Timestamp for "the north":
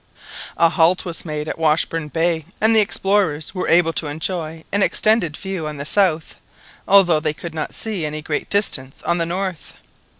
9.19-9.75